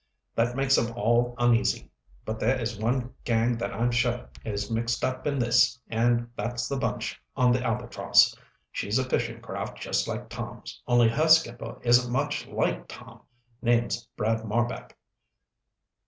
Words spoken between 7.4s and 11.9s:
the Albatross. She's a fishing craft just like Tom's, only her skipper